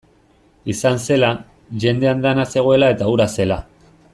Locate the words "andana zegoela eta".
2.13-3.11